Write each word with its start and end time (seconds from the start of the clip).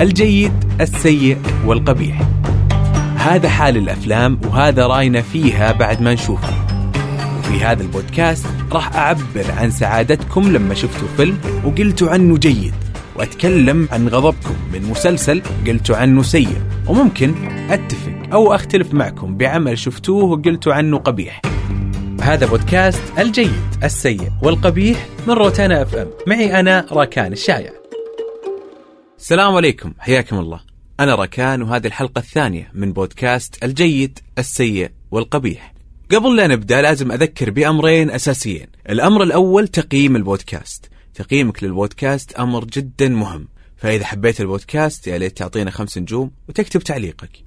الجيد 0.00 0.52
السيء 0.80 1.38
والقبيح. 1.66 2.22
هذا 3.16 3.48
حال 3.48 3.76
الأفلام 3.76 4.40
وهذا 4.44 4.86
رأينا 4.86 5.22
فيها 5.22 5.72
بعد 5.72 6.02
ما 6.02 6.14
نشوفها 6.14 6.66
وفي 7.38 7.64
هذا 7.64 7.82
البودكاست 7.82 8.46
راح 8.72 8.96
أعبر 8.96 9.44
عن 9.58 9.70
سعادتكم 9.70 10.52
لما 10.52 10.74
شفتوا 10.74 11.08
فيلم 11.16 11.38
وقلتوا 11.64 12.10
عنه 12.10 12.36
جيد 12.36 12.74
وأتكلم 13.16 13.88
عن 13.92 14.08
غضبكم 14.08 14.54
من 14.72 14.82
مسلسل 14.90 15.42
قلتوا 15.66 15.96
عنه 15.96 16.22
سيء. 16.22 16.60
وممكن 16.86 17.34
أتفق 17.70 18.12
أو 18.32 18.54
أختلف 18.54 18.94
معكم 18.94 19.36
بعمل 19.36 19.78
شفتوه 19.78 20.24
وقلتوا 20.24 20.74
عنه 20.74 20.98
قبيح. 20.98 21.42
هذا 22.22 22.46
بودكاست 22.46 23.02
الجيد 23.18 23.62
السيء 23.84 24.30
والقبيح 24.42 25.06
من 25.26 25.34
روتانا 25.34 25.82
أف 25.82 25.94
إم. 25.94 26.06
معي 26.26 26.60
أنا 26.60 26.86
راكان 26.92 27.32
الشايع. 27.32 27.79
السلام 29.20 29.54
عليكم 29.54 29.94
حياكم 29.98 30.38
الله. 30.38 30.60
أنا 31.00 31.14
راكان 31.14 31.62
وهذه 31.62 31.86
الحلقة 31.86 32.18
الثانية 32.18 32.70
من 32.74 32.92
بودكاست 32.92 33.64
الجيد 33.64 34.18
السيء 34.38 34.90
والقبيح. 35.10 35.74
قبل 36.10 36.36
لا 36.36 36.46
نبدأ 36.46 36.82
لازم 36.82 37.12
أذكر 37.12 37.50
بأمرين 37.50 38.10
أساسيين. 38.10 38.66
الأمر 38.90 39.22
الأول 39.22 39.68
تقييم 39.68 40.16
البودكاست. 40.16 40.90
تقييمك 41.14 41.64
للبودكاست 41.64 42.32
أمر 42.32 42.64
جدا 42.64 43.08
مهم. 43.08 43.48
فإذا 43.76 44.06
حبيت 44.06 44.40
البودكاست 44.40 45.06
يا 45.06 45.18
ليت 45.18 45.36
تعطينا 45.36 45.70
خمس 45.70 45.98
نجوم 45.98 46.30
وتكتب 46.48 46.80
تعليقك. 46.80 47.44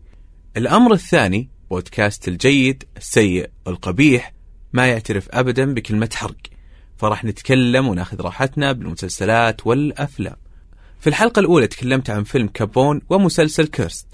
الأمر 0.57 0.93
الثاني 0.93 1.49
بودكاست 1.69 2.27
الجيد 2.27 2.83
السيء 2.97 3.49
والقبيح 3.65 4.33
ما 4.73 4.87
يعترف 4.87 5.27
ابدا 5.31 5.73
بكلمة 5.73 6.09
حرق. 6.13 6.41
فراح 6.97 7.25
نتكلم 7.25 7.87
وناخذ 7.87 8.21
راحتنا 8.21 8.71
بالمسلسلات 8.71 9.67
والأفلام. 9.67 10.42
في 11.03 11.09
الحلقة 11.09 11.39
الأولى 11.39 11.67
تكلمت 11.67 12.09
عن 12.09 12.23
فيلم 12.23 12.47
كابون 12.47 13.01
ومسلسل 13.09 13.67
كيرست. 13.67 14.07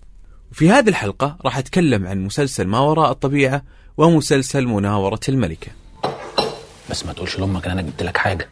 وفي 0.52 0.70
هذه 0.70 0.90
الحلقة 0.90 1.38
راح 1.46 1.58
أتكلم 1.58 2.08
عن 2.08 2.26
مسلسل 2.26 2.68
ما 2.68 2.80
وراء 2.80 3.12
الطبيعة 3.12 3.64
ومسلسل 3.98 4.66
مناورة 4.66 5.20
الملكة. 5.30 5.72
بس 6.90 7.06
ما 7.06 7.14
تقولش 7.14 7.40
لأمك 7.40 7.66
ان 7.66 7.72
أنا 7.72 7.82
جبت 7.82 8.04
لك 8.04 8.18
حاجة. 8.18 8.50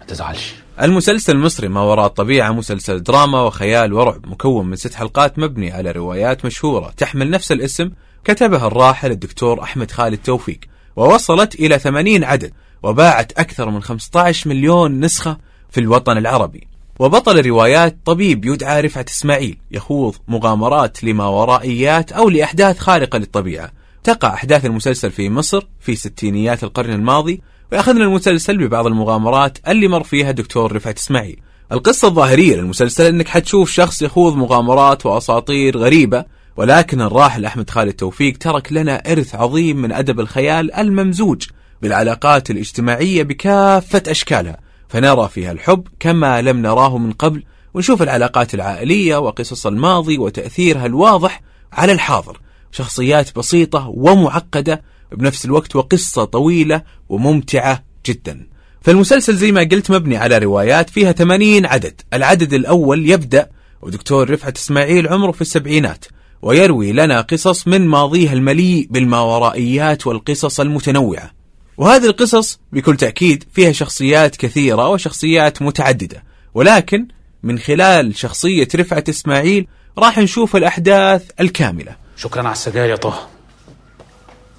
ما 0.00 0.06
تزعلش. 0.06 0.54
المسلسل 0.82 1.32
المصري 1.36 1.68
ما 1.68 1.80
وراء 1.80 2.06
الطبيعة 2.06 2.52
مسلسل 2.52 3.02
دراما 3.02 3.42
وخيال 3.42 3.92
ورعب 3.92 4.26
مكون 4.26 4.66
من 4.66 4.76
ست 4.76 4.94
حلقات 4.94 5.38
مبني 5.38 5.72
على 5.72 5.90
روايات 5.90 6.44
مشهورة 6.44 6.90
تحمل 6.96 7.30
نفس 7.30 7.52
الاسم 7.52 7.90
كتبها 8.24 8.66
الراحل 8.66 9.10
الدكتور 9.10 9.62
أحمد 9.62 9.90
خالد 9.90 10.18
توفيق 10.18 10.60
ووصلت 10.96 11.54
إلى 11.54 11.78
80 11.78 12.24
عدد 12.24 12.52
وباعت 12.82 13.32
أكثر 13.32 13.70
من 13.70 13.82
15 13.82 14.48
مليون 14.50 15.00
نسخة 15.00 15.38
في 15.70 15.80
الوطن 15.80 16.18
العربي. 16.18 16.67
وبطل 16.98 17.38
الروايات 17.38 17.96
طبيب 18.04 18.44
يدعى 18.44 18.80
رفعت 18.80 19.08
إسماعيل 19.08 19.58
يخوض 19.70 20.14
مغامرات 20.28 21.04
لما 21.04 21.26
ورائيات 21.26 22.12
أو 22.12 22.28
لأحداث 22.28 22.78
خارقة 22.78 23.18
للطبيعة. 23.18 23.70
تقع 24.04 24.34
أحداث 24.34 24.64
المسلسل 24.64 25.10
في 25.10 25.30
مصر 25.30 25.66
في 25.80 25.96
ستينيات 25.96 26.64
القرن 26.64 26.92
الماضي 26.92 27.42
ويأخذنا 27.72 28.04
المسلسل 28.04 28.58
ببعض 28.58 28.86
المغامرات 28.86 29.58
اللي 29.68 29.88
مر 29.88 30.02
فيها 30.02 30.30
دكتور 30.30 30.76
رفعت 30.76 30.98
إسماعيل. 30.98 31.40
القصة 31.72 32.08
الظاهرية 32.08 32.56
للمسلسل 32.56 33.04
أنك 33.06 33.28
حتشوف 33.28 33.70
شخص 33.70 34.02
يخوض 34.02 34.36
مغامرات 34.36 35.06
وأساطير 35.06 35.78
غريبة 35.78 36.24
ولكن 36.56 37.00
الراحل 37.00 37.44
أحمد 37.44 37.70
خالد 37.70 37.92
توفيق 37.92 38.38
ترك 38.38 38.72
لنا 38.72 39.12
إرث 39.12 39.34
عظيم 39.34 39.76
من 39.76 39.92
أدب 39.92 40.20
الخيال 40.20 40.74
الممزوج 40.74 41.46
بالعلاقات 41.82 42.50
الاجتماعية 42.50 43.22
بكافة 43.22 44.02
أشكالها. 44.08 44.67
فنرى 44.88 45.28
فيها 45.28 45.52
الحب 45.52 45.88
كما 46.00 46.42
لم 46.42 46.62
نراه 46.62 46.98
من 46.98 47.12
قبل 47.12 47.42
ونشوف 47.74 48.02
العلاقات 48.02 48.54
العائلية 48.54 49.16
وقصص 49.16 49.66
الماضي 49.66 50.18
وتأثيرها 50.18 50.86
الواضح 50.86 51.42
على 51.72 51.92
الحاضر. 51.92 52.40
شخصيات 52.72 53.36
بسيطة 53.38 53.88
ومعقدة 53.88 54.82
بنفس 55.12 55.44
الوقت 55.44 55.76
وقصة 55.76 56.24
طويلة 56.24 56.82
وممتعة 57.08 57.84
جدا. 58.06 58.46
فالمسلسل 58.80 59.36
زي 59.36 59.52
ما 59.52 59.60
قلت 59.60 59.90
مبني 59.90 60.16
على 60.16 60.38
روايات 60.38 60.90
فيها 60.90 61.12
80 61.12 61.66
عدد. 61.66 62.00
العدد 62.12 62.52
الأول 62.52 63.10
يبدأ 63.10 63.48
ودكتور 63.82 64.30
رفعت 64.30 64.56
إسماعيل 64.56 65.08
عمره 65.08 65.32
في 65.32 65.40
السبعينات 65.40 66.04
ويروي 66.42 66.92
لنا 66.92 67.20
قصص 67.20 67.68
من 67.68 67.86
ماضيها 67.86 68.32
المليء 68.32 68.86
بالماورائيات 68.90 70.06
والقصص 70.06 70.60
المتنوعة. 70.60 71.37
وهذه 71.78 72.06
القصص 72.06 72.60
بكل 72.72 72.96
تأكيد 72.96 73.44
فيها 73.52 73.72
شخصيات 73.72 74.36
كثيرة 74.36 74.88
وشخصيات 74.88 75.62
متعددة. 75.62 76.24
ولكن 76.54 77.08
من 77.42 77.58
خلال 77.58 78.16
شخصية 78.16 78.68
رفعت 78.74 79.08
إسماعيل 79.08 79.66
راح 79.98 80.18
نشوف 80.18 80.56
الأحداث 80.56 81.30
الكاملة. 81.40 81.96
شكرا 82.16 82.42
على 82.42 82.52
السجاير 82.52 82.90
يا 82.90 82.96
طه. 82.96 83.28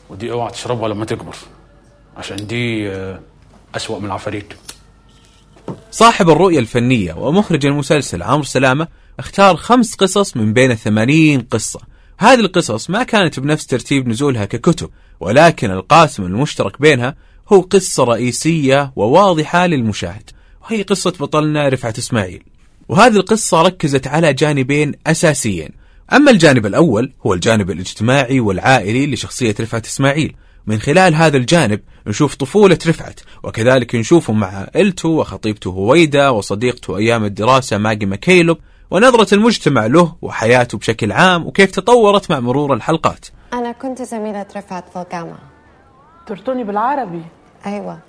ودي 0.09 0.31
اوعى 0.31 0.51
تشربها 0.51 0.87
لما 0.87 1.05
تكبر. 1.05 1.35
عشان 2.17 2.47
دي 2.47 2.89
آه، 2.89 3.19
أسوأ 3.75 3.99
من 3.99 4.05
العفاريت. 4.05 4.53
صاحب 5.91 6.29
الرؤية 6.29 6.59
الفنية 6.59 7.13
ومخرج 7.13 7.65
المسلسل 7.65 8.23
عمرو 8.23 8.43
سلامة 8.43 8.87
اختار 9.19 9.55
خمس 9.55 9.95
قصص 9.95 10.37
من 10.37 10.53
بين 10.53 10.71
الثمانين 10.71 11.41
قصة. 11.41 11.79
هذه 12.21 12.39
القصص 12.39 12.89
ما 12.89 13.03
كانت 13.03 13.39
بنفس 13.39 13.65
ترتيب 13.65 14.07
نزولها 14.07 14.45
ككتب 14.45 14.89
ولكن 15.19 15.71
القاسم 15.71 16.23
المشترك 16.23 16.81
بينها 16.81 17.15
هو 17.49 17.61
قصة 17.61 18.03
رئيسية 18.03 18.91
وواضحة 18.95 19.67
للمشاهد 19.67 20.29
وهي 20.61 20.81
قصة 20.81 21.13
بطلنا 21.19 21.69
رفعت 21.69 21.97
إسماعيل. 21.97 22.43
وهذه 22.89 23.15
القصة 23.15 23.61
ركزت 23.61 24.07
على 24.07 24.33
جانبين 24.33 24.91
أساسيين. 25.07 25.69
أما 26.13 26.31
الجانب 26.31 26.65
الأول 26.65 27.13
هو 27.25 27.33
الجانب 27.33 27.71
الاجتماعي 27.71 28.39
والعائلي 28.39 29.07
لشخصية 29.07 29.55
رفعت 29.59 29.85
إسماعيل. 29.85 30.35
من 30.67 30.79
خلال 30.79 31.15
هذا 31.15 31.37
الجانب 31.37 31.79
نشوف 32.07 32.35
طفولة 32.35 32.77
رفعت 32.87 33.19
وكذلك 33.43 33.95
نشوفه 33.95 34.33
مع 34.33 34.47
عائلته 34.47 35.09
وخطيبته 35.09 35.69
هويدا 35.69 36.29
وصديقته 36.29 36.97
أيام 36.97 37.25
الدراسة 37.25 37.77
ماجي 37.77 38.05
ماكيلوب 38.05 38.57
ونظرة 38.91 39.33
المجتمع 39.35 39.85
له 39.85 40.15
وحياته 40.21 40.77
بشكل 40.77 41.11
عام 41.11 41.47
وكيف 41.47 41.71
تطورت 41.71 42.31
مع 42.31 42.39
مرور 42.39 42.73
الحلقات. 42.73 43.25
أنا 43.53 43.71
كنت 43.71 44.01
زميلة 44.01 44.45
رفعت 44.55 44.89
في 44.89 45.01
الجامعة 45.01 45.39
ترطوني 46.27 46.63
بالعربي؟ 46.63 47.21
أيوة. 47.65 47.99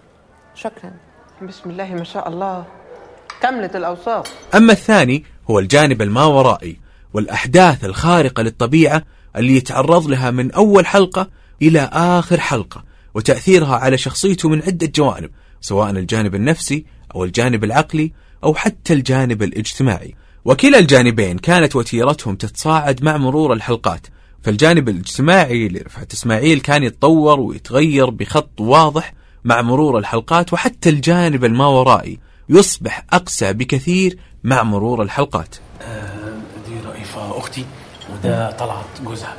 شكرا. 0.54 0.92
بسم 1.42 1.70
الله 1.70 1.94
ما 1.94 2.04
شاء 2.04 2.28
الله. 2.28 2.64
كملت 3.42 3.76
الأوصاف. 3.76 4.26
أما 4.54 4.72
الثاني 4.72 5.24
هو 5.50 5.58
الجانب 5.58 6.02
الماورائي 6.02 6.76
والأحداث 7.14 7.84
الخارقة 7.84 8.42
للطبيعة 8.42 9.02
اللي 9.36 9.56
يتعرض 9.56 10.06
لها 10.06 10.30
من 10.30 10.52
أول 10.52 10.86
حلقة 10.86 11.28
إلى 11.62 11.90
آخر 11.92 12.40
حلقة 12.40 12.84
وتأثيرها 13.14 13.76
على 13.76 13.98
شخصيته 13.98 14.48
من 14.48 14.62
عدة 14.62 14.86
جوانب 14.86 15.30
سواء 15.60 15.90
الجانب 15.90 16.34
النفسي 16.34 16.84
أو 17.14 17.24
الجانب 17.24 17.64
العقلي 17.64 18.12
أو 18.44 18.54
حتى 18.54 18.92
الجانب 18.92 19.42
الاجتماعي. 19.42 20.14
وكلا 20.44 20.78
الجانبين 20.78 21.38
كانت 21.38 21.76
وتيرتهم 21.76 22.36
تتصاعد 22.36 23.04
مع 23.04 23.16
مرور 23.16 23.52
الحلقات. 23.52 24.06
فالجانب 24.42 24.88
الاجتماعي 24.88 25.68
لرفعت 25.68 26.12
إسماعيل 26.12 26.60
كان 26.60 26.82
يتطور 26.82 27.40
ويتغير 27.40 28.10
بخط 28.10 28.60
واضح 28.60 29.14
مع 29.44 29.62
مرور 29.62 29.98
الحلقات 29.98 30.52
وحتى 30.52 30.88
الجانب 30.88 31.44
الماورائي 31.44 32.18
يصبح 32.48 33.04
أقسى 33.12 33.52
بكثير 33.52 34.18
مع 34.44 34.62
مرور 34.62 35.02
الحلقات. 35.02 35.56
دي 36.68 36.88
رئيفة 36.88 37.38
أختي 37.38 37.64
وده 38.12 38.50
طلعت 38.50 39.00
جوزها 39.04 39.36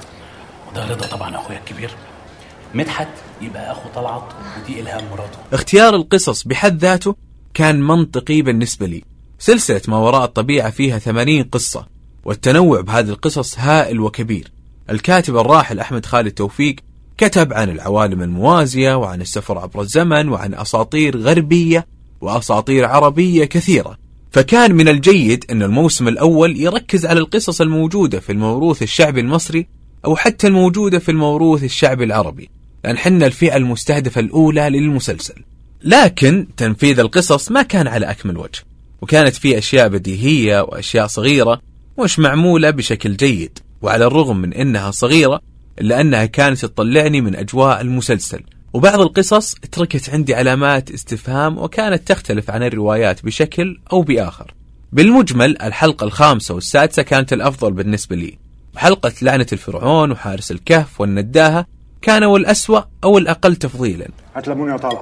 وده 0.72 0.88
رضا 0.88 1.08
طبعا 1.08 1.36
أخويا 1.36 1.60
الكبير. 1.60 1.92
مدحت 2.74 3.08
يبقى 3.42 3.72
أخو 3.72 3.90
طلعت 3.96 4.34
ودي 4.64 4.80
إلهام 4.80 5.10
مراته. 5.12 5.38
اختيار 5.54 5.96
القصص 5.96 6.44
بحد 6.44 6.78
ذاته 6.78 7.16
كان 7.54 7.82
منطقي 7.82 8.42
بالنسبة 8.42 8.86
لي. 8.88 9.11
سلسلة 9.42 9.82
ما 9.88 9.98
وراء 9.98 10.24
الطبيعة 10.24 10.70
فيها 10.70 11.00
80 11.00 11.44
قصة 11.44 11.88
والتنوع 12.26 12.82
بهذه 12.82 13.10
القصص 13.10 13.60
هائل 13.60 14.00
وكبير. 14.00 14.52
الكاتب 14.90 15.38
الراحل 15.38 15.80
أحمد 15.80 16.06
خالد 16.06 16.32
توفيق 16.32 16.76
كتب 17.18 17.54
عن 17.54 17.70
العوالم 17.70 18.22
الموازية 18.22 18.96
وعن 18.96 19.22
السفر 19.22 19.58
عبر 19.58 19.82
الزمن 19.82 20.30
وعن 20.30 20.54
أساطير 20.54 21.18
غربية 21.18 21.88
وأساطير 22.22 22.86
عربية 22.86 23.46
كثيرة. 23.46 23.98
فكان 24.32 24.76
من 24.76 24.88
الجيد 24.88 25.46
أن 25.52 25.64
الموسم 25.64 26.08
الأول 26.08 26.60
يركز 26.60 27.06
على 27.06 27.20
القصص 27.20 27.62
الموجودة 27.62 28.20
في 28.20 28.32
الموروث 28.32 28.84
الشعبي 28.84 29.22
المصري 29.22 29.68
أو 30.06 30.16
حتى 30.16 30.48
الموجودة 30.48 31.00
في 31.00 31.12
الموروث 31.12 31.64
الشعبي 31.64 32.04
العربي 32.04 32.50
لأن 32.84 32.98
حنا 32.98 33.26
الفئة 33.26 33.56
المستهدفة 33.58 34.22
الأولى 34.22 34.70
للمسلسل. 34.70 35.44
لكن 35.84 36.48
تنفيذ 36.58 37.00
القصص 37.00 37.52
ما 37.52 37.62
كان 37.62 37.88
على 37.88 38.12
أكمل 38.12 38.38
وجه. 38.38 38.71
وكانت 39.02 39.36
في 39.36 39.58
أشياء 39.58 39.88
بديهية 39.88 40.62
وأشياء 40.62 41.08
صغيرة 41.08 41.62
مش 42.00 42.20
معمولة 42.20 42.70
بشكل 42.70 43.18
جيد 43.18 43.60
وعلى 43.82 44.06
الرغم 44.06 44.38
من 44.38 44.54
أنها 44.54 44.92
صغيرة 44.92 45.42
إلا 45.82 46.02
أنها 46.02 46.26
كانت 46.26 46.66
تطلعني 46.66 47.22
من 47.22 47.36
أجواء 47.36 47.82
المسلسل. 47.82 48.44
وبعض 48.74 49.00
القصص 49.00 49.56
تركت 49.72 50.10
عندي 50.10 50.36
علامات 50.36 50.92
استفهام 50.92 51.58
وكانت 51.58 52.08
تختلف 52.08 52.52
عن 52.52 52.64
الروايات 52.64 53.26
بشكل 53.26 53.80
أو 53.94 54.02
بآخر. 54.02 54.54
بالمجمل 54.92 55.62
الحلقة 55.62 56.04
الخامسة 56.04 56.56
والسادسة 56.56 57.04
كانت 57.04 57.34
الأفضل 57.34 57.72
بالنسبة 57.72 58.16
لي. 58.16 58.38
وحلقة 58.76 59.14
لعنة 59.22 59.48
الفرعون 59.54 60.12
وحارس 60.12 60.52
الكهف 60.52 61.02
والنداهة 61.02 61.66
كانوا 62.02 62.38
الأسوأ 62.38 62.82
أو 63.04 63.18
الأقل 63.18 63.56
تفضيلا. 63.56 64.08
هات 64.36 64.48
ليمون 64.48 64.70
يا 64.70 64.78
طلع 64.78 65.02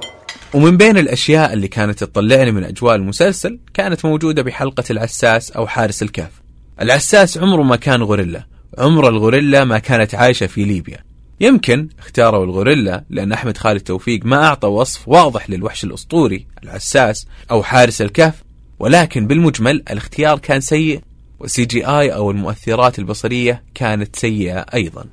ومن 0.54 0.76
بين 0.76 0.98
الأشياء 0.98 1.52
اللي 1.52 1.68
كانت 1.68 2.04
تطلعني 2.04 2.52
من 2.52 2.64
أجواء 2.64 2.96
المسلسل 2.96 3.58
كانت 3.74 4.04
موجودة 4.04 4.42
بحلقة 4.42 4.84
العساس 4.90 5.50
أو 5.50 5.66
حارس 5.66 6.02
الكهف. 6.02 6.42
العساس 6.80 7.38
عمره 7.38 7.62
ما 7.62 7.76
كان 7.76 8.02
غوريلا. 8.02 8.46
عمر 8.78 9.08
الغوريلا 9.08 9.64
ما 9.64 9.78
كانت 9.78 10.14
عايشة 10.14 10.46
في 10.46 10.64
ليبيا. 10.64 11.04
يمكن 11.40 11.88
اختاروا 11.98 12.44
الغوريلا 12.44 13.04
لأن 13.10 13.32
أحمد 13.32 13.56
خالد 13.56 13.80
توفيق 13.80 14.20
ما 14.24 14.44
أعطى 14.44 14.68
وصف 14.68 15.08
واضح 15.08 15.50
للوحش 15.50 15.84
الأسطوري 15.84 16.46
العساس 16.62 17.26
أو 17.50 17.62
حارس 17.62 18.02
الكهف. 18.02 18.42
ولكن 18.78 19.26
بالمجمل 19.26 19.82
الاختيار 19.90 20.38
كان 20.38 20.60
سيء 20.60 21.00
والسي 21.38 21.64
جي 21.64 21.86
آي 21.86 22.14
أو 22.14 22.30
المؤثرات 22.30 22.98
البصرية 22.98 23.62
كانت 23.74 24.16
سيئة 24.16 24.58
أيضا. 24.74 25.04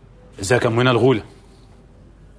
ازيك 0.42 0.66
يا 0.66 0.70
منى 0.70 0.92
الغولة. 0.92 1.22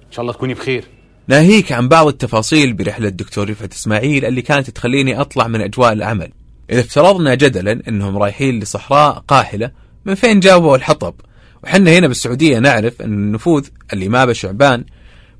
إن 0.07 0.11
شاء 0.11 0.21
الله 0.21 0.33
تكوني 0.33 0.53
بخير. 0.53 0.98
ناهيك 1.29 1.71
عن 1.71 1.87
بعض 1.87 2.07
التفاصيل 2.07 2.73
برحلة 2.73 3.07
الدكتور 3.07 3.49
رفعت 3.49 3.73
إسماعيل 3.73 4.25
اللي 4.25 4.41
كانت 4.41 4.69
تخليني 4.69 5.21
أطلع 5.21 5.47
من 5.47 5.61
أجواء 5.61 5.93
العمل. 5.93 6.31
إذا 6.71 6.79
افترضنا 6.79 7.35
جدلا 7.35 7.81
أنهم 7.87 8.17
رايحين 8.17 8.59
لصحراء 8.59 9.23
قاحلة 9.27 9.71
من 10.05 10.15
فين 10.15 10.39
جابوا 10.39 10.75
الحطب؟ 10.75 11.13
وحنا 11.63 11.91
هنا 11.91 12.07
بالسعودية 12.07 12.59
نعرف 12.59 13.01
أن 13.01 13.13
النفوذ 13.13 13.67
اللي 13.93 14.09
ما 14.09 14.25
بشعبان 14.25 14.85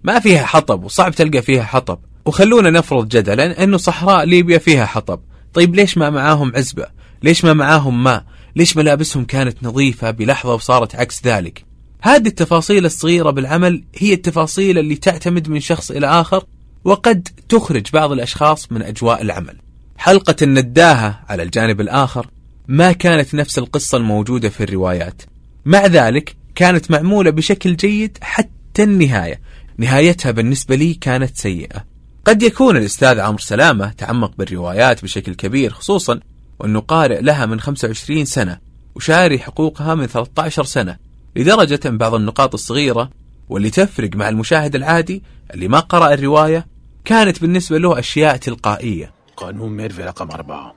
ما 0.04 0.20
فيها 0.20 0.46
حطب 0.46 0.84
وصعب 0.84 1.12
تلقى 1.12 1.42
فيها 1.42 1.64
حطب. 1.64 2.00
وخلونا 2.26 2.70
نفرض 2.70 3.08
جدلا 3.08 3.64
أنه 3.64 3.78
صحراء 3.78 4.26
ليبيا 4.26 4.58
فيها 4.58 4.86
حطب. 4.86 5.20
طيب 5.54 5.76
ليش 5.76 5.98
ما 5.98 6.10
معاهم 6.10 6.52
عزبة؟ 6.56 6.86
ليش 7.24 7.46
ما 7.46 7.54
معاهم 7.54 8.04
ماء؟ 8.04 8.26
ليش 8.56 8.78
ملابسهم 8.78 9.26
كانت 9.26 9.64
نظيفة 9.64 10.12
بلحظة 10.12 10.54
وصارت 10.54 10.96
عكس 10.96 11.22
ذلك؟ 11.26 11.69
هذه 12.02 12.28
التفاصيل 12.28 12.86
الصغيرة 12.86 13.30
بالعمل 13.30 13.84
هي 13.96 14.14
التفاصيل 14.14 14.78
اللي 14.78 14.96
تعتمد 14.96 15.50
من 15.50 15.60
شخص 15.60 15.92
إلى 15.92 16.08
آخر 16.08 16.44
وقد 16.84 17.28
تخرج 17.50 17.88
بعض 17.94 18.12
الأشخاص 18.12 18.72
من 18.72 18.82
أجواء 18.82 19.22
العمل. 19.22 19.58
حلقة 19.98 20.36
النداهة 20.42 21.20
على 21.30 21.44
الجانب 21.44 21.82
الآخر 21.82 22.28
ما 22.68 22.92
كانت 22.92 23.36
نفس 23.36 23.58
القصة 23.58 23.98
الموجودة 23.98 24.50
في 24.50 24.64
الروايات. 24.64 25.22
مع 25.66 25.86
ذلك 25.86 26.36
كانت 26.56 26.92
معمولة 26.92 27.30
بشكل 27.30 27.76
جيد 27.76 28.18
حتى 28.22 28.84
النهاية. 28.84 29.42
نهايتها 29.78 30.32
بالنسبة 30.32 30.76
لي 30.76 30.94
كانت 30.94 31.38
سيئة. 31.38 31.86
قد 32.26 32.44
يكون 32.44 32.78
الأستاذ 32.78 33.20
عمرو 33.20 33.38
سلامة 33.38 33.92
تعمق 33.92 34.32
بالروايات 34.38 35.04
بشكل 35.04 35.34
كبير 35.36 35.72
خصوصا 35.72 36.20
وأنه 36.60 36.80
قارئ 36.80 37.22
لها 37.22 37.46
من 37.46 37.60
25 37.60 38.26
سنة 38.26 38.58
وشاري 38.96 39.40
حقوقها 39.40 39.96
من 39.96 40.06
13 40.06 40.64
سنة. 40.64 41.09
لدرجة 41.36 41.80
أن 41.86 41.98
بعض 41.98 42.14
النقاط 42.14 42.54
الصغيرة 42.54 43.10
واللي 43.50 43.70
تفرق 43.70 44.16
مع 44.16 44.30
المشاهد 44.30 44.76
العادي 44.76 45.24
اللي 45.54 45.68
ما 45.68 45.80
قرأ 45.80 46.14
الرواية 46.14 46.68
كانت 47.06 47.42
بالنسبة 47.42 47.78
له 47.78 48.00
أشياء 48.00 48.38
تلقائية. 48.38 49.12
قانون 49.38 49.72
ميرفي 49.78 50.04
رقم 50.04 50.32
أربعة. 50.32 50.76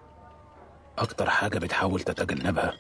أكتر 0.99 1.31
حاجة 1.31 1.59
بتحاول 1.59 2.01
تتجنبها 2.01 2.73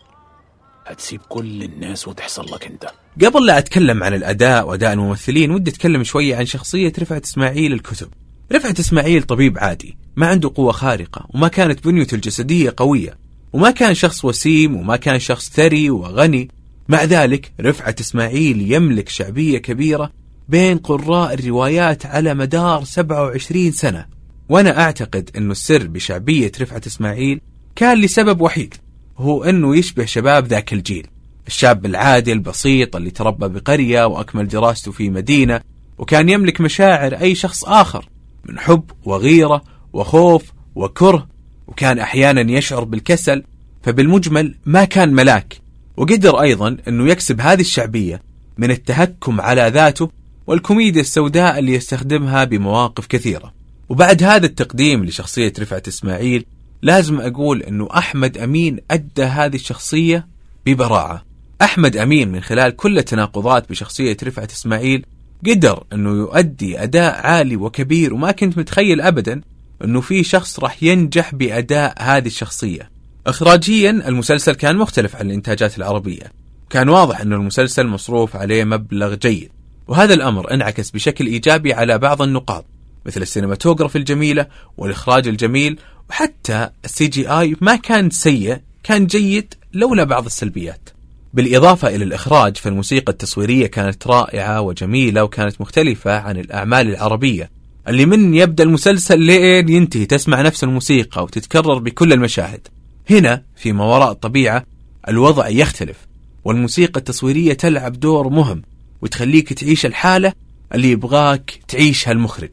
هتسيب 0.86 1.20
كل 1.28 1.62
الناس 1.62 2.08
وتحصل 2.08 2.44
لك 2.54 2.66
أنت. 2.66 2.86
قبل 3.24 3.46
لا 3.46 3.58
أتكلم 3.58 4.02
عن 4.02 4.14
الأداء 4.14 4.68
وأداء 4.68 4.92
الممثلين 4.92 5.50
ودي 5.50 5.70
أتكلم 5.70 6.04
شوية 6.04 6.36
عن 6.36 6.46
شخصية 6.46 6.92
رفعت 6.98 7.24
إسماعيل 7.24 7.72
الكتب. 7.72 8.08
رفعت 8.52 8.78
إسماعيل 8.78 9.22
طبيب 9.22 9.58
عادي 9.58 9.96
ما 10.16 10.26
عنده 10.26 10.52
قوة 10.54 10.72
خارقة 10.72 11.26
وما 11.34 11.48
كانت 11.48 11.84
بنيته 11.84 12.14
الجسدية 12.14 12.74
قوية 12.76 13.18
وما 13.52 13.70
كان 13.70 13.94
شخص 13.94 14.24
وسيم 14.24 14.76
وما 14.76 14.96
كان 14.96 15.18
شخص 15.18 15.50
ثري 15.50 15.90
وغني. 15.90 16.50
مع 16.92 17.04
ذلك 17.04 17.52
رفعت 17.60 18.00
إسماعيل 18.00 18.72
يملك 18.72 19.08
شعبية 19.08 19.58
كبيرة 19.58 20.12
بين 20.48 20.78
قراء 20.78 21.34
الروايات 21.34 22.06
على 22.06 22.34
مدار 22.34 22.84
27 22.84 23.72
سنة. 23.72 24.06
وأنا 24.48 24.80
أعتقد 24.80 25.30
أنه 25.36 25.52
السر 25.52 25.86
بشعبية 25.86 26.52
رفعت 26.60 26.86
إسماعيل 26.86 27.40
كان 27.76 27.98
لسبب 27.98 28.40
وحيد 28.40 28.74
هو 29.18 29.44
أنه 29.44 29.76
يشبه 29.76 30.04
شباب 30.04 30.46
ذاك 30.46 30.72
الجيل. 30.72 31.06
الشاب 31.46 31.86
العادي 31.86 32.32
البسيط 32.32 32.96
اللي 32.96 33.10
تربى 33.10 33.48
بقرية 33.48 34.06
وأكمل 34.06 34.48
دراسته 34.48 34.92
في 34.92 35.10
مدينة 35.10 35.60
وكان 35.98 36.28
يملك 36.28 36.60
مشاعر 36.60 37.14
أي 37.14 37.34
شخص 37.34 37.64
آخر 37.64 38.08
من 38.44 38.58
حب 38.58 38.84
وغيرة 39.04 39.62
وخوف 39.92 40.52
وكره 40.74 41.28
وكان 41.66 41.98
أحيانا 41.98 42.52
يشعر 42.52 42.84
بالكسل 42.84 43.42
فبالمجمل 43.82 44.54
ما 44.66 44.84
كان 44.84 45.14
ملاك. 45.14 45.61
وقدر 45.96 46.40
أيضا 46.40 46.76
أنه 46.88 47.08
يكسب 47.10 47.40
هذه 47.40 47.60
الشعبية 47.60 48.22
من 48.58 48.70
التهكم 48.70 49.40
على 49.40 49.70
ذاته 49.74 50.10
والكوميديا 50.46 51.00
السوداء 51.00 51.58
اللي 51.58 51.74
يستخدمها 51.74 52.44
بمواقف 52.44 53.06
كثيرة. 53.06 53.52
وبعد 53.88 54.22
هذا 54.22 54.46
التقديم 54.46 55.04
لشخصية 55.04 55.52
رفعت 55.58 55.88
إسماعيل 55.88 56.44
لازم 56.82 57.20
أقول 57.20 57.62
أنه 57.62 57.88
أحمد 57.98 58.38
أمين 58.38 58.78
أدى 58.90 59.22
هذه 59.22 59.54
الشخصية 59.54 60.26
ببراعة. 60.66 61.24
أحمد 61.62 61.96
أمين 61.96 62.32
من 62.32 62.40
خلال 62.40 62.76
كل 62.76 62.98
التناقضات 62.98 63.70
بشخصية 63.70 64.16
رفعت 64.22 64.52
إسماعيل 64.52 65.06
قدر 65.46 65.84
أنه 65.92 66.10
يؤدي 66.10 66.82
أداء 66.82 67.26
عالي 67.26 67.56
وكبير 67.56 68.14
وما 68.14 68.30
كنت 68.30 68.58
متخيل 68.58 69.00
أبدا 69.00 69.40
أنه 69.84 70.00
في 70.00 70.22
شخص 70.24 70.60
راح 70.60 70.82
ينجح 70.82 71.34
بأداء 71.34 71.94
هذه 71.98 72.26
الشخصية. 72.26 72.91
إخراجيا 73.26 73.90
المسلسل 73.90 74.54
كان 74.54 74.76
مختلف 74.76 75.16
عن 75.16 75.26
الإنتاجات 75.26 75.78
العربية. 75.78 76.32
كان 76.70 76.88
واضح 76.88 77.20
أن 77.20 77.32
المسلسل 77.32 77.86
مصروف 77.86 78.36
عليه 78.36 78.64
مبلغ 78.64 79.14
جيد 79.14 79.50
وهذا 79.88 80.14
الأمر 80.14 80.54
انعكس 80.54 80.90
بشكل 80.90 81.26
إيجابي 81.26 81.72
على 81.72 81.98
بعض 81.98 82.22
النقاط 82.22 82.66
مثل 83.06 83.22
ال 83.22 83.27
cinematography 83.27 83.98
الجميلة 83.98 84.46
والإخراج 84.76 85.28
الجميل 85.28 85.78
وحتى 86.10 86.70
ال 86.84 87.06
CGI 87.06 87.56
ما 87.60 87.76
كان 87.76 88.10
سيء 88.10 88.58
كان 88.82 89.06
جيد 89.06 89.54
لولا 89.72 90.04
بعض 90.04 90.24
السلبيات. 90.24 90.88
بالإضافة 91.34 91.88
إلى 91.88 92.04
الإخراج 92.04 92.56
فالموسيقى 92.56 93.12
التصويرية 93.12 93.66
كانت 93.66 94.06
رائعة 94.06 94.60
وجميلة 94.60 95.24
وكانت 95.24 95.60
مختلفة 95.60 96.18
عن 96.18 96.36
الأعمال 96.36 96.88
العربية. 96.88 97.50
اللي 97.88 98.06
من 98.06 98.34
يبدأ 98.34 98.64
المسلسل 98.64 99.20
لين 99.20 99.68
ينتهي 99.68 100.06
تسمع 100.06 100.42
نفس 100.42 100.64
الموسيقى 100.64 101.22
وتتكرر 101.22 101.78
بكل 101.78 102.12
المشاهد. 102.12 102.68
هنا 103.10 103.42
في 103.56 103.72
ما 103.72 103.84
وراء 103.84 104.10
الطبيعة 104.12 104.64
الوضع 105.08 105.48
يختلف 105.48 106.06
والموسيقى 106.44 107.00
التصويرية 107.00 107.52
تلعب 107.52 107.92
دور 107.92 108.28
مهم 108.28 108.62
وتخليك 109.02 109.52
تعيش 109.52 109.86
الحالة 109.86 110.32
اللي 110.74 110.90
يبغاك 110.90 111.60
تعيشها 111.68 112.12
المخرج 112.12 112.50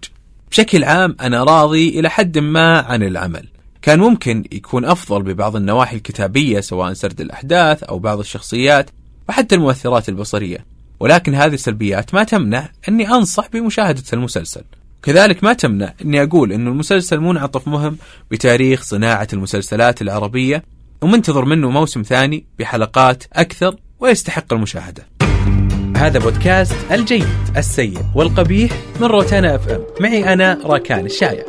بشكل 0.51 0.83
عام 0.83 1.15
أنا 1.21 1.43
راضي 1.43 1.99
إلى 1.99 2.09
حد 2.09 2.37
ما 2.37 2.79
عن 2.79 3.03
العمل. 3.03 3.47
كان 3.81 3.99
ممكن 3.99 4.43
يكون 4.51 4.85
أفضل 4.85 5.23
ببعض 5.23 5.55
النواحي 5.55 5.95
الكتابية 5.95 6.59
سواء 6.59 6.93
سرد 6.93 7.21
الأحداث 7.21 7.83
أو 7.83 7.99
بعض 7.99 8.19
الشخصيات 8.19 8.89
وحتى 9.29 9.55
المؤثرات 9.55 10.09
البصرية. 10.09 10.65
ولكن 10.99 11.35
هذه 11.35 11.53
السلبيات 11.53 12.13
ما 12.13 12.23
تمنع 12.23 12.69
أني 12.89 13.09
أنصح 13.09 13.47
بمشاهدة 13.53 14.03
المسلسل. 14.13 14.63
كذلك 15.03 15.43
ما 15.43 15.53
تمنع 15.53 15.93
أني 16.05 16.23
أقول 16.23 16.51
أن 16.51 16.67
المسلسل 16.67 17.19
منعطف 17.19 17.67
مهم 17.67 17.97
بتاريخ 18.31 18.83
صناعة 18.83 19.27
المسلسلات 19.33 20.01
العربية 20.01 20.63
ومنتظر 21.01 21.45
منه 21.45 21.69
موسم 21.69 22.01
ثاني 22.01 22.45
بحلقات 22.59 23.23
أكثر 23.33 23.75
ويستحق 23.99 24.53
المشاهدة. 24.53 25.07
هذا 25.97 26.19
بودكاست 26.19 26.75
الجيد 26.91 27.27
السيء 27.57 27.99
والقبيح 28.15 28.71
من 29.01 29.07
روتانا 29.07 29.55
FM. 29.55 29.81
معي 29.99 30.33
أنا 30.33 30.59
راكان 30.63 31.05
الشايع. 31.05 31.43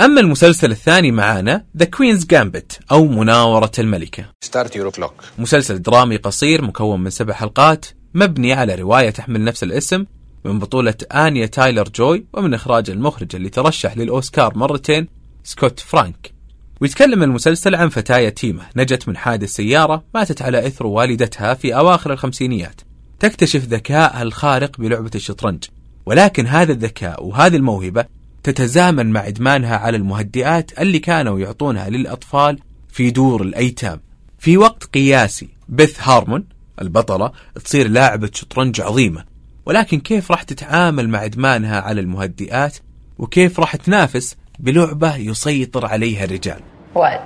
أما 0.00 0.20
المسلسل 0.20 0.70
الثاني 0.70 1.10
معانا 1.10 1.64
The 1.76 1.84
Queen's 1.84 2.26
Gambit 2.26 2.80
أو 2.90 3.06
مناورة 3.06 3.72
الملكة. 3.78 4.24
Your 4.56 4.90
clock. 4.98 5.24
مسلسل 5.38 5.82
درامي 5.82 6.16
قصير 6.16 6.62
مكون 6.62 7.00
من 7.00 7.10
سبع 7.10 7.34
حلقات 7.34 7.86
مبني 8.14 8.52
على 8.52 8.74
رواية 8.74 9.10
تحمل 9.10 9.44
نفس 9.44 9.62
الاسم 9.62 10.04
من 10.44 10.58
بطولة 10.58 10.94
آنيا 11.12 11.46
تايلر 11.46 11.88
جوي 11.88 12.24
ومن 12.32 12.54
إخراج 12.54 12.90
المخرج 12.90 13.36
اللي 13.36 13.48
ترشح 13.48 13.96
للأوسكار 13.96 14.58
مرتين 14.58 15.08
سكوت 15.44 15.80
فرانك. 15.80 16.32
ويتكلم 16.80 17.22
المسلسل 17.22 17.74
عن 17.74 17.88
فتاة 17.88 18.18
يتيمة 18.18 18.62
نجت 18.76 19.08
من 19.08 19.16
حادث 19.16 19.48
سيارة 19.48 20.04
ماتت 20.14 20.42
على 20.42 20.66
إثر 20.66 20.86
والدتها 20.86 21.54
في 21.54 21.76
أواخر 21.76 22.12
الخمسينيات. 22.12 22.80
تكتشف 23.18 23.64
ذكائها 23.64 24.22
الخارق 24.22 24.78
بلعبة 24.78 25.10
الشطرنج. 25.14 25.64
ولكن 26.06 26.46
هذا 26.46 26.72
الذكاء 26.72 27.24
وهذه 27.24 27.56
الموهبة 27.56 28.04
تتزامن 28.42 29.06
مع 29.06 29.26
إدمانها 29.26 29.76
على 29.76 29.96
المهدئات 29.96 30.78
اللي 30.78 30.98
كانوا 30.98 31.38
يعطونها 31.38 31.88
للأطفال 31.88 32.58
في 32.88 33.10
دور 33.10 33.42
الأيتام. 33.42 34.00
في 34.38 34.56
وقت 34.56 34.84
قياسي 34.84 35.48
بيث 35.68 36.00
هارمون 36.00 36.44
البطلة 36.80 37.32
تصير 37.64 37.88
لاعبة 37.88 38.30
شطرنج 38.34 38.80
عظيمة. 38.80 39.24
ولكن 39.66 40.00
كيف 40.00 40.30
راح 40.30 40.42
تتعامل 40.42 41.08
مع 41.08 41.24
إدمانها 41.24 41.80
على 41.80 42.00
المهدئات 42.00 42.76
وكيف 43.18 43.60
راح 43.60 43.76
تنافس 43.76 44.36
بلعبة 44.58 45.16
يسيطر 45.16 45.86
عليها 45.86 46.24
الرجال 46.24 46.60
What? 46.94 47.20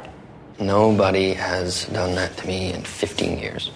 Nobody 0.60 1.34
has 1.34 1.86
done 1.86 2.14
that 2.14 2.36
to 2.36 2.46
me 2.46 2.72
in 2.74 2.82
15 2.84 3.38
years. 3.38 3.70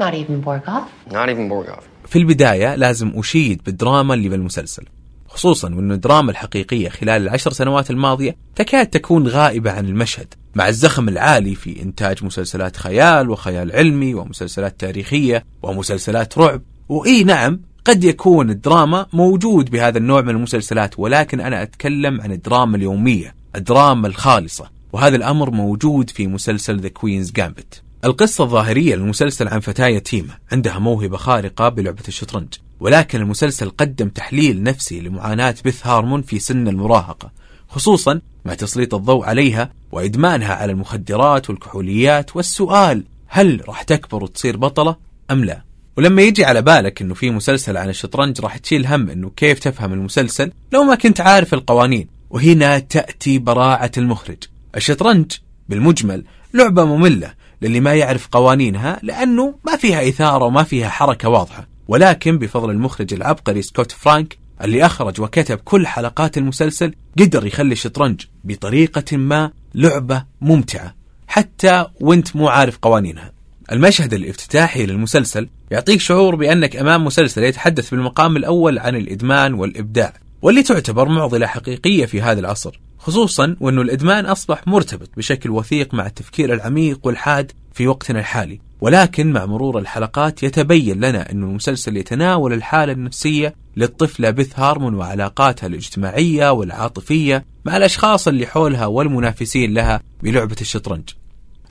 Not 0.00 0.14
even 0.14 0.42
Borgoff? 0.42 0.88
Not 1.10 1.28
even 1.28 1.48
Borgov. 1.48 1.82
في 2.06 2.18
البداية 2.18 2.74
لازم 2.74 3.12
أشيد 3.16 3.62
بالدراما 3.66 4.14
اللي 4.14 4.28
بالمسلسل 4.28 4.84
خصوصا 5.28 5.74
وأن 5.74 5.92
الدراما 5.92 6.30
الحقيقية 6.30 6.88
خلال 6.88 7.22
العشر 7.22 7.52
سنوات 7.52 7.90
الماضية 7.90 8.36
تكاد 8.56 8.86
تكون 8.86 9.28
غائبة 9.28 9.70
عن 9.70 9.86
المشهد 9.86 10.34
مع 10.54 10.68
الزخم 10.68 11.08
العالي 11.08 11.54
في 11.54 11.82
إنتاج 11.82 12.24
مسلسلات 12.24 12.76
خيال 12.76 13.30
وخيال 13.30 13.72
علمي 13.72 14.14
ومسلسلات 14.14 14.80
تاريخية 14.80 15.44
ومسلسلات 15.62 16.38
رعب 16.38 16.62
وإي 16.88 17.24
نعم 17.24 17.60
قد 17.88 18.04
يكون 18.04 18.50
الدراما 18.50 19.06
موجود 19.12 19.70
بهذا 19.70 19.98
النوع 19.98 20.20
من 20.20 20.28
المسلسلات 20.28 20.98
ولكن 20.98 21.40
أنا 21.40 21.62
أتكلم 21.62 22.20
عن 22.20 22.32
الدراما 22.32 22.76
اليومية 22.76 23.34
الدراما 23.56 24.08
الخالصة. 24.08 24.70
وهذا 24.92 25.16
الأمر 25.16 25.50
موجود 25.50 26.10
في 26.10 26.26
مسلسل 26.26 26.80
The 26.80 26.88
Queen's 26.88 27.32
Gambit 27.32 27.82
القصة 28.04 28.44
الظاهرية 28.44 28.94
للمسلسل 28.94 29.48
عن 29.48 29.60
فتاة 29.60 29.86
يتيمة 29.86 30.34
عندها 30.52 30.78
موهبة 30.78 31.16
خارقة 31.16 31.68
بلعبة 31.68 32.02
الشطرنج. 32.08 32.54
ولكن 32.80 33.20
المسلسل 33.20 33.70
قدم 33.70 34.08
تحليل 34.08 34.62
نفسي 34.62 35.00
لمعاناة 35.00 35.54
بث 35.64 35.86
هارمون 35.86 36.22
في 36.22 36.38
سن 36.38 36.68
المراهقة 36.68 37.30
خصوصا 37.68 38.20
مع 38.44 38.54
تسليط 38.54 38.94
الضوء 38.94 39.24
عليها 39.24 39.72
وإدمانها 39.92 40.54
على 40.54 40.72
المخدرات 40.72 41.50
والكحوليات. 41.50 42.36
والسؤال 42.36 43.04
هل 43.26 43.62
راح 43.68 43.82
تكبر 43.82 44.24
وتصير 44.24 44.56
بطلة 44.56 44.96
أم 45.30 45.44
لا؟ 45.44 45.67
ولما 45.98 46.22
يجي 46.22 46.44
على 46.44 46.62
بالك 46.62 47.02
إنه 47.02 47.14
في 47.14 47.30
مسلسل 47.30 47.76
عن 47.76 47.88
الشطرنج 47.88 48.40
راح 48.40 48.56
تشيل 48.56 48.86
هم 48.86 49.10
إنه 49.10 49.30
كيف 49.36 49.58
تفهم 49.58 49.92
المسلسل 49.92 50.52
لو 50.72 50.84
ما 50.84 50.94
كنت 50.94 51.20
عارف 51.20 51.54
القوانين. 51.54 52.08
وهنا 52.30 52.78
تأتي 52.78 53.38
براعة 53.38 53.90
المخرج. 53.98 54.36
الشطرنج 54.76 55.32
بالمجمل 55.68 56.24
لعبة 56.54 56.84
مملة 56.84 57.34
للي 57.62 57.80
ما 57.80 57.94
يعرف 57.94 58.28
قوانينها 58.28 58.98
لأنه 59.02 59.54
ما 59.66 59.76
فيها 59.76 60.08
إثارة 60.08 60.44
وما 60.44 60.62
فيها 60.62 60.88
حركة 60.88 61.28
واضحة. 61.28 61.68
ولكن 61.88 62.38
بفضل 62.38 62.70
المخرج 62.70 63.14
العبقري 63.14 63.62
سكوت 63.62 63.92
فرانك 63.92 64.38
اللي 64.62 64.86
أخرج 64.86 65.20
وكتب 65.20 65.58
كل 65.58 65.86
حلقات 65.86 66.38
المسلسل 66.38 66.94
قدر 67.18 67.46
يخلي 67.46 67.72
الشطرنج 67.72 68.24
بطريقة 68.44 69.16
ما 69.16 69.50
لعبة 69.74 70.24
ممتعة. 70.40 70.94
حتى 71.26 71.86
وانت 72.00 72.36
مو 72.36 72.48
عارف 72.48 72.78
قوانينها. 72.82 73.32
المشهد 73.72 74.14
الافتتاحي 74.14 74.86
للمسلسل 74.86 75.48
يعطيك 75.70 76.00
شعور 76.00 76.34
بأنك 76.36 76.76
أمام 76.76 77.04
مسلسل 77.04 77.44
يتحدث 77.44 77.90
بالمقام 77.90 78.36
الأول 78.36 78.78
عن 78.78 78.96
الإدمان 78.96 79.54
والإبداع 79.54 80.12
واللي 80.42 80.62
تعتبر 80.62 81.08
معضلة 81.08 81.46
حقيقية 81.46 82.06
في 82.06 82.22
هذا 82.22 82.40
العصر 82.40 82.80
خصوصا 82.98 83.56
وأنه 83.60 83.82
الإدمان 83.82 84.26
أصبح 84.26 84.66
مرتبط 84.66 85.10
بشكل 85.16 85.50
وثيق 85.50 85.94
مع 85.94 86.06
التفكير 86.06 86.54
العميق 86.54 87.00
والحاد 87.06 87.52
في 87.72 87.86
وقتنا 87.86 88.18
الحالي. 88.18 88.60
ولكن 88.80 89.32
مع 89.32 89.46
مرور 89.46 89.78
الحلقات 89.78 90.42
يتبين 90.42 90.96
لنا 91.04 91.30
أن 91.32 91.42
المسلسل 91.42 91.96
يتناول 91.96 92.52
الحالة 92.52 92.92
النفسية 92.92 93.54
للطفلة 93.76 94.30
بث 94.30 94.60
هارمون 94.60 94.94
وعلاقاتها 94.94 95.66
الاجتماعية 95.66 96.52
والعاطفية 96.52 97.44
مع 97.64 97.76
الأشخاص 97.76 98.28
اللي 98.28 98.46
حولها 98.46 98.86
والمنافسين 98.86 99.74
لها 99.74 100.00
بلعبة 100.22 100.56
الشطرنج. 100.60 101.08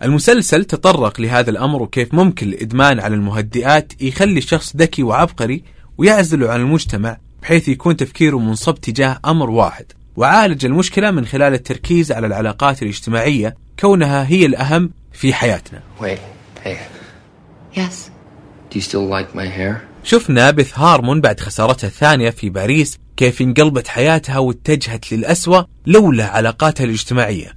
المسلسل 0.03 0.65
تطرق 0.65 1.21
لهذا 1.21 1.49
الأمر 1.49 1.81
وكيف 1.81 2.13
ممكن 2.13 2.47
الإدمان 2.47 2.99
على 2.99 3.15
المهدئات 3.15 3.93
يخلي 4.01 4.37
الشخص 4.37 4.75
ذكي 4.75 5.03
وعبقري 5.03 5.63
ويعزله 5.97 6.49
عن 6.51 6.59
المجتمع 6.59 7.17
بحيث 7.41 7.67
يكون 7.67 7.97
تفكيره 7.97 8.37
منصب 8.39 8.75
تجاه 8.75 9.19
أمر 9.25 9.49
واحد 9.49 9.85
وعالج 10.15 10.65
المشكلة 10.65 11.11
من 11.11 11.25
خلال 11.25 11.53
التركيز 11.53 12.11
على 12.11 12.27
العلاقات 12.27 12.83
الاجتماعية 12.83 13.55
كونها 13.79 14.27
هي 14.27 14.45
الأهم 14.45 14.91
في 15.13 15.33
حياتنا 15.33 15.81
Wait, 16.01 16.19
hey, 16.65 16.77
Yes. 17.75 18.09
do 18.69 18.79
you 18.79 18.81
still 18.81 19.07
like 19.09 19.35
my 19.35 19.47
hair? 19.57 19.75
شفنا 20.03 20.51
بث 20.51 20.79
هارمون 20.79 21.21
بعد 21.21 21.39
خسارتها 21.39 21.87
الثانية 21.87 22.29
في 22.29 22.49
باريس 22.49 22.97
كيف 23.17 23.41
انقلبت 23.41 23.87
حياتها 23.87 24.37
واتجهت 24.37 25.11
للأسوأ 25.13 25.63
لولا 25.87 26.25
علاقاتها 26.25 26.83
الاجتماعية 26.83 27.56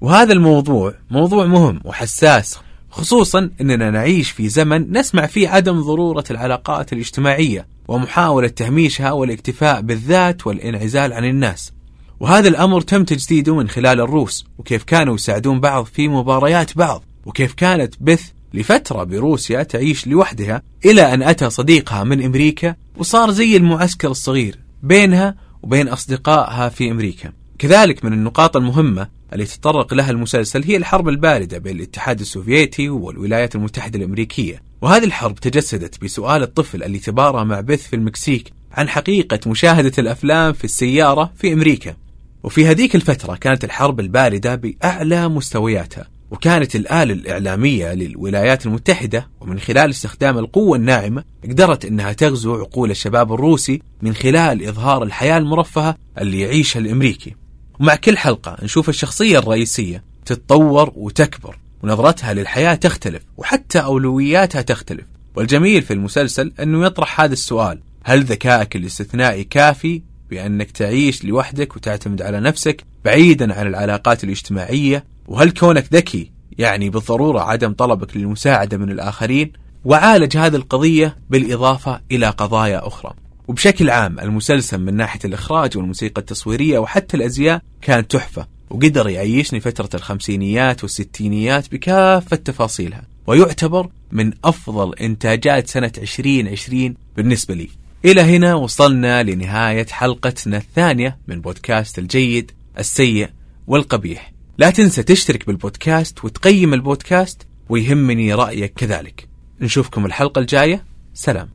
وهذا 0.00 0.32
الموضوع 0.32 0.94
موضوع 1.10 1.46
مهم 1.46 1.80
وحساس 1.84 2.58
خصوصا 2.90 3.50
إننا 3.60 3.90
نعيش 3.90 4.30
في 4.30 4.48
زمن 4.48 4.92
نسمع 4.92 5.26
فيه 5.26 5.48
عدم 5.48 5.80
ضرورة 5.80 6.24
العلاقات 6.30 6.92
الاجتماعية 6.92 7.66
ومحاولة 7.88 8.48
تهميشها 8.48 9.12
والاكتفاء 9.12 9.80
بالذات 9.80 10.46
والانعزال 10.46 11.12
عن 11.12 11.24
الناس. 11.24 11.72
وهذا 12.20 12.48
الأمر 12.48 12.80
تم 12.80 13.04
تجسيده 13.04 13.54
من 13.54 13.68
خلال 13.68 14.00
الروس 14.00 14.46
وكيف 14.58 14.84
كانوا 14.84 15.14
يساعدون 15.14 15.60
بعض 15.60 15.84
في 15.84 16.08
مباريات 16.08 16.76
بعض 16.76 17.04
وكيف 17.26 17.54
كانت 17.54 17.94
بث 18.00 18.22
لفترة 18.54 19.04
بروسيا 19.04 19.62
تعيش 19.62 20.06
لوحدها 20.06 20.62
إلى 20.84 21.14
أن 21.14 21.22
أتى 21.22 21.50
صديقها 21.50 22.04
من 22.04 22.24
أمريكا 22.24 22.74
وصار 22.96 23.30
زي 23.30 23.56
المعسكر 23.56 24.10
الصغير 24.10 24.58
بينها 24.82 25.34
وبين 25.62 25.88
أصدقائها 25.88 26.68
في 26.68 26.90
أمريكا. 26.90 27.32
كذلك 27.58 28.04
من 28.04 28.12
النقاط 28.12 28.56
المهمة 28.56 29.08
اللي 29.32 29.44
تطرق 29.44 29.94
لها 29.94 30.10
المسلسل 30.10 30.64
هي 30.64 30.76
الحرب 30.76 31.08
الباردة 31.08 31.58
بين 31.58 31.76
الاتحاد 31.76 32.20
السوفيتي 32.20 32.88
والولايات 32.88 33.54
المتحدة 33.54 33.98
الأمريكية. 33.98 34.62
وهذه 34.82 35.04
الحرب 35.04 35.34
تجسدت 35.34 36.04
بسؤال 36.04 36.42
الطفل 36.42 36.82
اللي 36.82 36.98
تبارى 36.98 37.44
مع 37.44 37.60
بث 37.60 37.88
في 37.88 37.96
المكسيك 37.96 38.52
عن 38.72 38.88
حقيقة 38.88 39.50
مشاهدة 39.50 39.92
الأفلام 39.98 40.52
في 40.52 40.64
السيارة 40.64 41.32
في 41.36 41.52
أمريكا. 41.52 41.96
وفي 42.42 42.66
هذيك 42.66 42.94
الفترة 42.94 43.36
كانت 43.36 43.64
الحرب 43.64 44.00
الباردة 44.00 44.54
بأعلى 44.54 45.28
مستوياتها 45.28 46.08
وكانت 46.30 46.76
الآلة 46.76 47.12
الإعلامية 47.12 47.94
للولايات 47.94 48.66
المتحدة 48.66 49.28
ومن 49.40 49.58
خلال 49.58 49.90
استخدام 49.90 50.38
القوة 50.38 50.76
الناعمة 50.76 51.24
قدرت 51.44 51.84
أنها 51.84 52.12
تغزو 52.12 52.54
عقول 52.54 52.90
الشباب 52.90 53.32
الروسي 53.32 53.82
من 54.02 54.14
خلال 54.14 54.66
إظهار 54.68 55.02
الحياة 55.02 55.38
المرفهة 55.38 55.96
اللي 56.18 56.40
يعيشها 56.40 56.80
الأمريكي. 56.80 57.34
ومع 57.80 57.94
كل 57.94 58.18
حلقة 58.18 58.56
نشوف 58.62 58.88
الشخصية 58.88 59.38
الرئيسية 59.38 60.04
تتطور 60.26 60.92
وتكبر 60.96 61.58
ونظرتها 61.82 62.34
للحياة 62.34 62.74
تختلف 62.74 63.22
وحتى 63.36 63.78
أولوياتها 63.78 64.62
تختلف. 64.62 65.04
والجميل 65.36 65.82
في 65.82 65.92
المسلسل 65.92 66.52
أنه 66.60 66.86
يطرح 66.86 67.20
هذا 67.20 67.32
السؤال 67.32 67.80
هل 68.04 68.24
ذكائك 68.24 68.76
الاستثنائي 68.76 69.44
كافي 69.44 70.02
بأنك 70.30 70.70
تعيش 70.70 71.24
لوحدك 71.24 71.76
وتعتمد 71.76 72.22
على 72.22 72.40
نفسك 72.40 72.84
بعيدا 73.04 73.54
عن 73.54 73.66
العلاقات 73.66 74.24
الاجتماعية؟ 74.24 75.04
وهل 75.28 75.50
كونك 75.50 75.84
ذكي 75.92 76.30
يعني 76.58 76.90
بالضرورة 76.90 77.40
عدم 77.40 77.72
طلبك 77.72 78.16
للمساعدة 78.16 78.76
من 78.76 78.90
الآخرين؟ 78.90 79.52
وعالج 79.84 80.36
هذه 80.36 80.56
القضية 80.56 81.16
بالإضافة 81.30 82.00
إلى 82.12 82.26
قضايا 82.30 82.86
أخرى. 82.86 83.14
وبشكل 83.48 83.90
عام 83.90 84.20
المسلسل 84.20 84.78
من 84.78 84.94
ناحية 84.94 85.20
الإخراج 85.24 85.76
والموسيقى 85.76 86.20
التصويرية 86.20 86.78
وحتى 86.78 87.16
الأزياء 87.16 87.62
كان 87.82 88.08
تحفة 88.08 88.46
وقدر 88.70 89.08
يعيشني 89.08 89.60
فترة 89.60 89.88
الخمسينيات 89.94 90.82
والستينيات 90.82 91.72
بكافة 91.72 92.36
تفاصيلها 92.36 93.02
ويعتبر 93.26 93.88
من 94.12 94.32
أفضل 94.44 94.94
إنتاجات 94.94 95.68
سنة 95.68 95.92
2020 95.98 96.94
بالنسبة 97.16 97.54
لي. 97.54 97.68
إلى 98.04 98.20
هنا 98.20 98.54
وصلنا 98.54 99.22
لنهاية 99.22 99.86
حلقتنا 99.86 100.56
الثانية 100.56 101.18
من 101.28 101.40
بودكاست 101.40 101.98
الجيد 101.98 102.50
السيء 102.78 103.28
والقبيح. 103.66 104.32
لا 104.58 104.70
تنسى 104.70 105.02
تشترك 105.02 105.46
بالبودكاست 105.46 106.24
وتقيم 106.24 106.74
البودكاست 106.74 107.46
ويهمني 107.68 108.34
رأيك 108.34 108.72
كذلك. 108.74 109.28
نشوفكم 109.60 110.06
الحلقة 110.06 110.38
الجاية. 110.38 110.84
سلام. 111.14 111.48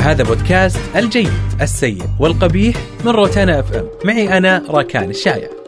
هذا 0.00 0.24
بودكاست 0.24 0.80
الجيد 0.96 1.32
السيء 1.60 2.02
والقبيح 2.18 2.76
من 3.04 3.10
روتانا 3.10 3.60
أف 3.60 3.72
إم. 3.72 3.84
معي 4.04 4.38
أنا 4.38 4.62
راكان 4.68 5.10
الشايع. 5.10 5.59